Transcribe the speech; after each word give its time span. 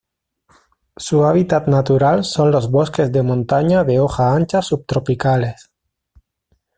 Su 0.97 1.25
hábitat 1.25 1.67
natural 1.67 2.23
son 2.25 2.49
los 2.49 2.71
bosques 2.71 3.11
de 3.11 3.21
montaña 3.21 3.83
de 3.83 3.99
hoja 3.99 4.33
ancha 4.35 4.63
subtropicales. 4.63 5.69